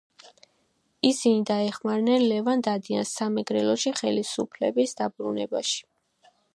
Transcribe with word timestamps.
ისინი 1.09 1.43
დაეხმარნენ 1.49 2.25
ლევან 2.33 2.65
დადიანს 2.69 3.13
სამეგრელოში 3.21 3.95
ხელისუფლების 4.03 5.01
დაბრუნებაში. 5.03 5.81